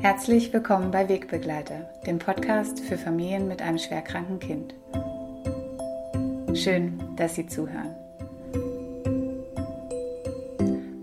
[0.00, 4.74] Herzlich willkommen bei Wegbegleiter, dem Podcast für Familien mit einem schwerkranken Kind.
[6.56, 7.96] Schön, dass Sie zuhören.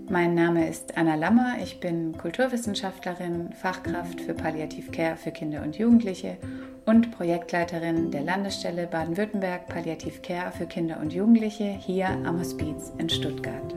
[0.10, 6.38] Mein Name ist Anna Lammer, ich bin Kulturwissenschaftlerin, Fachkraft für Palliativcare für Kinder und Jugendliche
[6.86, 13.76] und Projektleiterin der Landesstelle Baden-Württemberg Palliativcare für Kinder und Jugendliche hier am Hospiz in Stuttgart.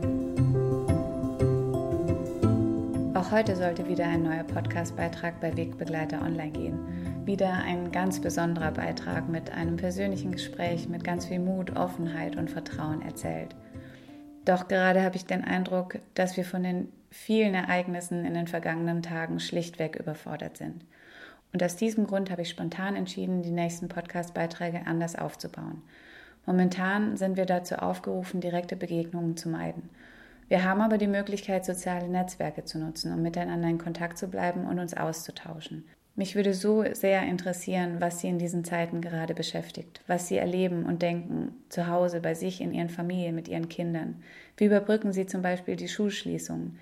[3.29, 7.27] Auch heute sollte wieder ein neuer Podcast-Beitrag bei Wegbegleiter online gehen.
[7.27, 12.51] Wieder ein ganz besonderer Beitrag mit einem persönlichen Gespräch mit ganz viel Mut, Offenheit und
[12.51, 13.55] Vertrauen erzählt.
[14.47, 19.03] Doch gerade habe ich den Eindruck, dass wir von den vielen Ereignissen in den vergangenen
[19.03, 20.87] Tagen schlichtweg überfordert sind.
[21.53, 25.83] Und aus diesem Grund habe ich spontan entschieden, die nächsten Podcast-Beiträge anders aufzubauen.
[26.47, 29.91] Momentan sind wir dazu aufgerufen, direkte Begegnungen zu meiden.
[30.49, 34.67] Wir haben aber die Möglichkeit, soziale Netzwerke zu nutzen, um miteinander in Kontakt zu bleiben
[34.67, 35.85] und uns auszutauschen.
[36.17, 40.85] Mich würde so sehr interessieren, was Sie in diesen Zeiten gerade beschäftigt, was Sie erleben
[40.85, 44.23] und denken, zu Hause, bei sich, in Ihren Familien, mit Ihren Kindern.
[44.57, 46.79] Wie überbrücken Sie zum Beispiel die Schulschließungen?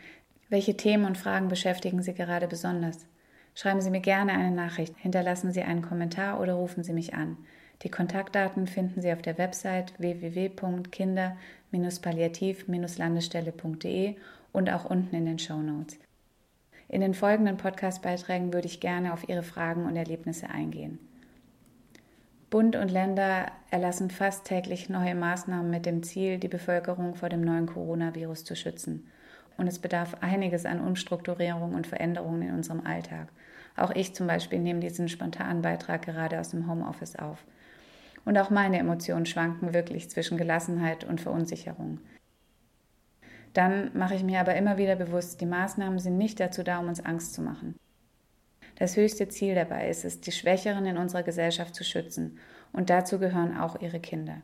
[0.49, 3.07] Welche Themen und Fragen beschäftigen Sie gerade besonders?
[3.55, 7.37] Schreiben Sie mir gerne eine Nachricht, hinterlassen Sie einen Kommentar oder rufen Sie mich an.
[7.83, 9.93] Die Kontaktdaten finden Sie auf der Website
[11.83, 14.17] www.kinder-palliativ-landesstelle.de
[14.53, 15.99] und auch unten in den Show Notes.
[16.89, 21.01] In den folgenden Podcast-Beiträgen würde ich gerne auf Ihre Fragen und Erlebnisse eingehen.
[22.49, 27.43] Bund und Länder erlassen fast täglich neue Maßnahmen mit dem Ziel, die Bevölkerung vor dem
[27.43, 29.09] neuen Coronavirus zu schützen.
[29.57, 33.29] Und es bedarf einiges an Umstrukturierung und Veränderungen in unserem Alltag.
[33.75, 37.45] Auch ich zum Beispiel nehme diesen spontanen Beitrag gerade aus dem Homeoffice auf.
[38.27, 42.01] Und auch meine Emotionen schwanken wirklich zwischen Gelassenheit und Verunsicherung.
[43.55, 46.89] Dann mache ich mir aber immer wieder bewusst, die Maßnahmen sind nicht dazu da, um
[46.89, 47.77] uns Angst zu machen.
[48.79, 52.39] Das höchste Ziel dabei ist es, die Schwächeren in unserer Gesellschaft zu schützen.
[52.73, 54.43] Und dazu gehören auch ihre Kinder.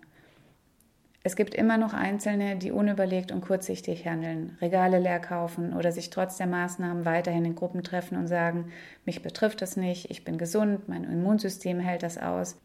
[1.24, 6.10] Es gibt immer noch Einzelne, die unüberlegt und kurzsichtig handeln, Regale leer kaufen oder sich
[6.10, 8.72] trotz der Maßnahmen weiterhin in Gruppen treffen und sagen,
[9.04, 12.56] mich betrifft das nicht, ich bin gesund, mein Immunsystem hält das aus.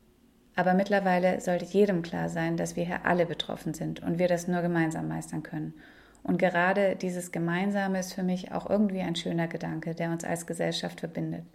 [0.58, 4.48] Aber mittlerweile sollte jedem klar sein, dass wir hier alle betroffen sind und wir das
[4.48, 5.76] nur gemeinsam meistern können.
[6.24, 10.48] Und gerade dieses Gemeinsame ist für mich auch irgendwie ein schöner Gedanke, der uns als
[10.48, 11.46] Gesellschaft verbindet.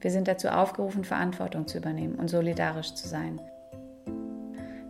[0.00, 3.40] Wir sind dazu aufgerufen, Verantwortung zu übernehmen und solidarisch zu sein.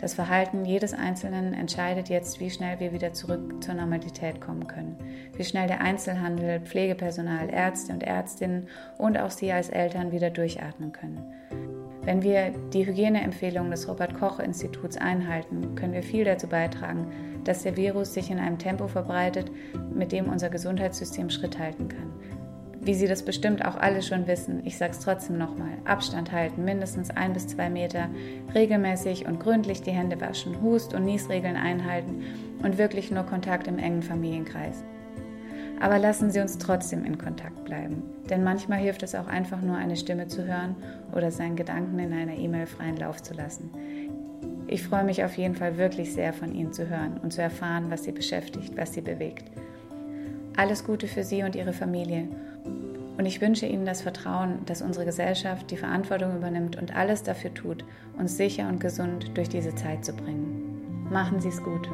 [0.01, 4.97] Das Verhalten jedes Einzelnen entscheidet jetzt, wie schnell wir wieder zurück zur Normalität kommen können,
[5.37, 8.67] wie schnell der Einzelhandel, Pflegepersonal, Ärzte und Ärztinnen
[8.97, 11.25] und auch Sie als Eltern wieder durchatmen können.
[12.09, 17.13] Wenn wir die Hygieneempfehlungen des Robert Koch Instituts einhalten, können wir viel dazu beitragen,
[17.45, 19.51] dass der Virus sich in einem Tempo verbreitet,
[19.93, 22.11] mit dem unser Gesundheitssystem Schritt halten kann.
[22.81, 26.65] Wie Sie das bestimmt auch alle schon wissen, ich sage es trotzdem nochmal, Abstand halten,
[26.65, 28.09] mindestens ein bis zwei Meter,
[28.55, 32.23] regelmäßig und gründlich die Hände waschen, Hust- und Niesregeln einhalten
[32.63, 34.83] und wirklich nur Kontakt im engen Familienkreis.
[35.81, 39.77] Aber lassen Sie uns trotzdem in Kontakt bleiben, denn manchmal hilft es auch einfach nur,
[39.77, 40.75] eine Stimme zu hören
[41.13, 43.71] oder seinen Gedanken in einer E-Mail freien Lauf zu lassen.
[44.67, 47.91] Ich freue mich auf jeden Fall wirklich sehr von Ihnen zu hören und zu erfahren,
[47.91, 49.51] was Sie beschäftigt, was Sie bewegt.
[50.57, 52.29] Alles Gute für Sie und Ihre Familie.
[53.17, 57.55] Und ich wünsche Ihnen das Vertrauen, dass unsere Gesellschaft die Verantwortung übernimmt und alles dafür
[57.55, 57.85] tut,
[58.19, 61.09] uns sicher und gesund durch diese Zeit zu bringen.
[61.11, 61.89] Machen Sie es gut.